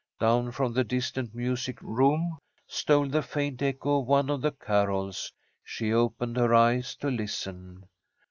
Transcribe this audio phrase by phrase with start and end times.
[0.19, 5.31] Down from the distant music room stole the faint echo of one of the carols.
[5.63, 7.85] She opened her eyes to listen.